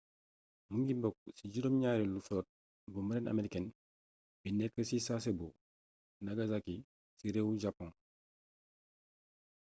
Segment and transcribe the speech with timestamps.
[0.69, 2.53] mingi bokk ci juróom ñaareelu flotte
[2.91, 3.71] bu marine américaine
[4.41, 5.47] bi nekk ci sasebo
[6.25, 6.75] nagasaki
[7.17, 7.89] ci réewum japon